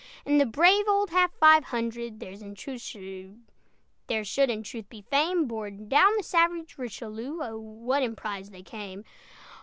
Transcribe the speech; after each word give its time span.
And 0.25 0.41
the 0.41 0.47
brave 0.47 0.87
old 0.87 1.11
half 1.11 1.31
five 1.31 1.65
hundred! 1.65 2.19
Theirs 2.19 2.39
should 2.41 3.37
in 4.49 4.63
truth 4.63 4.89
be 4.89 5.03
fame; 5.03 5.47
Borne 5.47 5.87
down 5.89 6.13
the 6.17 6.23
savage 6.23 6.75
Richelieu, 6.79 7.39
On 7.43 7.83
what 7.85 8.01
emprise 8.01 8.49
they 8.49 8.63
came! 8.63 9.05